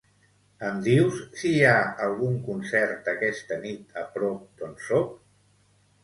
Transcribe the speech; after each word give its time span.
Em 0.67 0.77
dius 0.85 1.17
si 1.41 1.49
hi 1.57 1.59
ha 1.71 1.75
algun 2.05 2.39
concert 2.47 3.09
aquesta 3.13 3.59
nit 3.65 3.93
a 4.05 4.05
prop 4.15 4.63
d'on 4.63 4.73
soc? 4.87 5.13